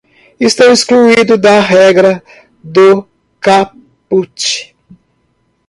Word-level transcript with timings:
Estão 0.39 0.73
excluídos 0.73 1.39
da 1.39 1.59
regra 1.59 2.23
do 2.63 3.07
caput 3.39 4.73